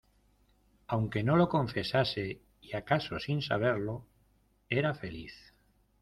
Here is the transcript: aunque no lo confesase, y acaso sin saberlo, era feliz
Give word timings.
aunque 0.87 1.21
no 1.21 1.35
lo 1.35 1.47
confesase, 1.47 2.41
y 2.59 2.75
acaso 2.75 3.19
sin 3.19 3.43
saberlo, 3.43 4.03
era 4.67 4.95
feliz 4.95 5.53